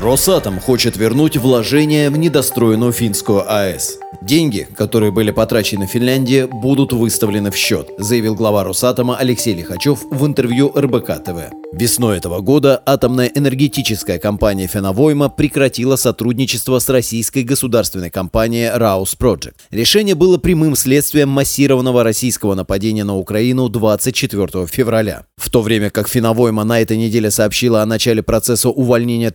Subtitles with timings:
[0.00, 3.98] Росатом хочет вернуть вложения в недостроенную финскую АЭС.
[4.22, 10.00] Деньги, которые были потрачены в Финляндии, будут выставлены в счет, заявил глава Росатома Алексей Лихачев
[10.10, 11.52] в интервью РБК ТВ.
[11.72, 19.54] Весной этого года атомная энергетическая компания «Феновойма» прекратила сотрудничество с российской государственной компанией «Раус Project.
[19.70, 25.26] Решение было прямым следствием массированного российского нападения на Украину 24 февраля.
[25.36, 29.30] В то время как «Феновойма» на этой неделе сообщила о начале процесса увольнения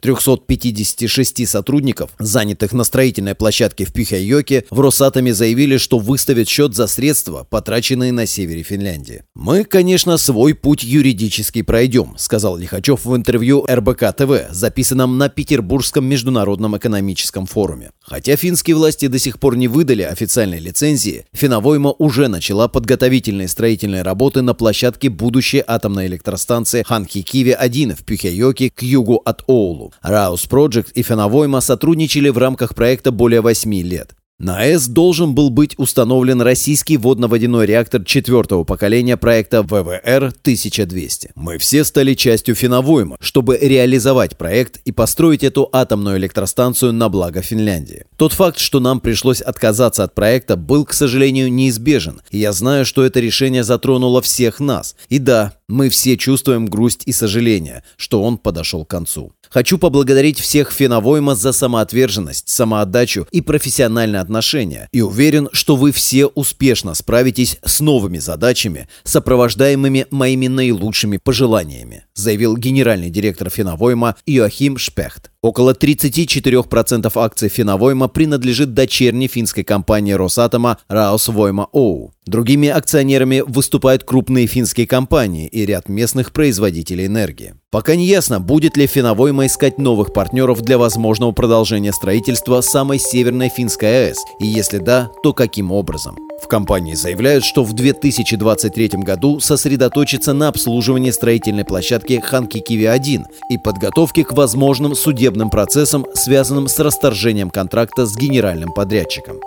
[0.57, 6.87] 356 сотрудников, занятых на строительной площадке в Пюхайоке, в Росатоме заявили, что выставят счет за
[6.87, 9.23] средства, потраченные на севере Финляндии.
[9.33, 16.05] «Мы, конечно, свой путь юридически пройдем», сказал Лихачев в интервью РБК ТВ, записанном на Петербургском
[16.05, 17.91] международном экономическом форуме.
[18.01, 24.01] Хотя финские власти до сих пор не выдали официальной лицензии, Финовойма уже начала подготовительные строительные
[24.01, 29.93] работы на площадке будущей атомной электростанции Ханхи-Киви-1 в Пюхейоке к югу от Оулу.
[30.01, 34.15] Раус Project и Финовойма сотрудничали в рамках проекта более 8 лет.
[34.41, 41.29] На АЭС должен был быть установлен российский водно-водяной реактор четвертого поколения проекта ВВР-1200.
[41.35, 47.43] Мы все стали частью Финовойма, чтобы реализовать проект и построить эту атомную электростанцию на благо
[47.43, 48.05] Финляндии.
[48.17, 52.83] Тот факт, что нам пришлось отказаться от проекта, был, к сожалению, неизбежен, и я знаю,
[52.83, 54.95] что это решение затронуло всех нас.
[55.07, 59.33] И да, мы все чувствуем грусть и сожаление, что он подошел к концу.
[59.49, 64.87] Хочу поблагодарить всех Феновойма за самоотверженность, самоотдачу и профессиональное отношение.
[64.91, 72.55] И уверен, что вы все успешно справитесь с новыми задачами, сопровождаемыми моими наилучшими пожеланиями, заявил
[72.55, 75.31] генеральный директор Феновойма Иоахим Шпехт.
[75.43, 82.13] Около 34% акций Финовойма принадлежит дочерней финской компании Росатома Раосвойма Оу.
[82.27, 87.55] Другими акционерами выступают крупные финские компании и ряд местных производителей энергии.
[87.71, 93.47] Пока не ясно, будет ли Финовойма искать новых партнеров для возможного продолжения строительства самой северной
[93.47, 96.17] финской АЭС, и если да, то каким образом.
[96.43, 104.25] В компании заявляют, что в 2023 году сосредоточится на обслуживании строительной площадки Ханки-Киви-1 и подготовке
[104.25, 109.39] к возможным судебным процессам, связанным с расторжением контракта с генеральным подрядчиком.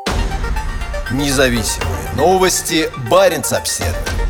[1.12, 2.88] Независимые новости.
[3.10, 4.23] Барин обседный.